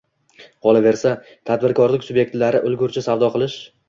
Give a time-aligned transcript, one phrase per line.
[0.67, 1.11] Qolaversa,
[1.49, 3.59] tadbirkorlik sub’ektlari ulgurji savdo qilish